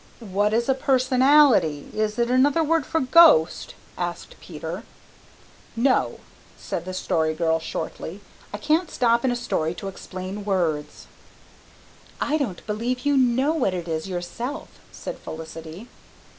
"What 0.33 0.51
is 0.51 0.67
a 0.67 0.73
personality? 0.73 1.91
Is 1.93 2.17
it 2.17 2.31
another 2.31 2.63
word 2.63 2.87
for 2.87 3.01
ghost?" 3.01 3.75
asked 3.99 4.35
Peter. 4.41 4.81
"No," 5.75 6.21
said 6.57 6.85
the 6.85 6.93
Story 6.95 7.35
Girl 7.35 7.59
shortly. 7.59 8.19
"I 8.51 8.57
can't 8.57 8.89
stop 8.89 9.23
in 9.23 9.29
a 9.29 9.35
story 9.35 9.75
to 9.75 9.87
explain 9.87 10.43
words." 10.43 11.05
"I 12.19 12.37
don't 12.39 12.65
believe 12.65 13.01
you 13.05 13.15
know 13.15 13.53
what 13.53 13.75
it 13.75 13.87
is 13.87 14.09
yourself," 14.09 14.69
said 14.91 15.19
Felicity. 15.19 15.87